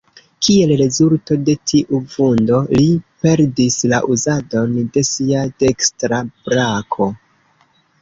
[0.45, 2.87] Kiel rezulto de tiu vundo, li
[3.27, 7.13] perdis la uzadon de sia dekstra brako.